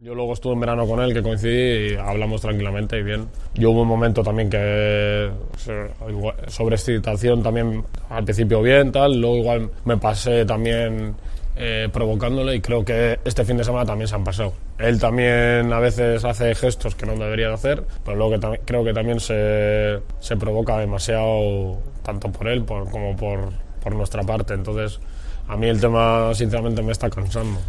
[0.00, 3.26] Yo luego estuve en verano con él, que coincidí y hablamos tranquilamente y bien.
[3.54, 5.28] Yo hubo un momento también que
[6.46, 11.16] sobre excitación también al principio bien, tal, luego igual me pasé también
[11.56, 14.52] eh, provocándole y creo que este fin de semana también se han pasado.
[14.78, 18.84] Él también a veces hace gestos que no debería de hacer, pero luego que creo
[18.84, 23.48] que también se, se, provoca demasiado, tanto por él como por,
[23.82, 24.54] por nuestra parte.
[24.54, 25.00] Entonces,
[25.48, 27.56] a mí el tema sinceramente me está cansando.